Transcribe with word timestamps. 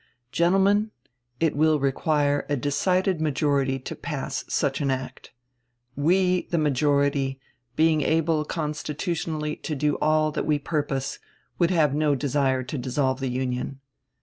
Gentlemen, 0.31 0.89
it 1.39 1.55
will 1.55 1.79
require 1.79 2.47
a 2.49 2.55
decided 2.57 3.21
majority 3.21 3.77
to 3.77 3.95
pass 3.95 4.43
such 4.49 4.81
an 4.81 4.89
act. 4.89 5.31
We, 5.95 6.47
the 6.49 6.57
majority, 6.57 7.39
being 7.75 8.01
able 8.01 8.43
constitutionally 8.43 9.57
to 9.57 9.75
do 9.75 9.99
all 10.01 10.31
that 10.31 10.47
we 10.47 10.57
purpose, 10.57 11.19
would 11.59 11.69
have 11.69 11.93
no 11.93 12.15
desire 12.15 12.63
to 12.63 12.79
dissolve 12.79 13.19
the 13.19 13.29
Union. 13.29 13.79